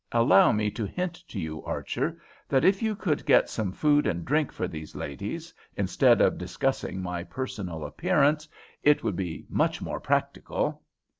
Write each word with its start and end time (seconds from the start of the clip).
"Allow 0.11 0.51
me 0.51 0.71
to 0.71 0.85
hint 0.87 1.13
to 1.27 1.39
you, 1.39 1.63
Archer, 1.63 2.19
that 2.49 2.65
if 2.65 2.81
you 2.81 2.95
could 2.95 3.23
get 3.23 3.51
some 3.51 3.71
food 3.71 4.07
and 4.07 4.25
drink 4.25 4.51
for 4.51 4.67
these 4.67 4.95
ladies, 4.95 5.53
instead 5.77 6.21
of 6.21 6.39
discussing 6.39 7.03
my 7.03 7.23
personal 7.23 7.85
appearance, 7.85 8.47
it 8.81 9.03
would 9.03 9.15
be 9.15 9.45
much 9.47 9.79
more 9.79 9.99
practical." 9.99 10.81